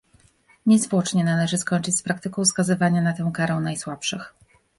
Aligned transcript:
Niezwłocznie 0.65 1.23
należy 1.23 1.57
skończyć 1.57 1.97
z 1.97 2.03
praktyką 2.03 2.45
skazywania 2.45 3.01
na 3.01 3.13
tę 3.13 3.31
karę 3.33 3.55
najsłabszych 3.55 4.33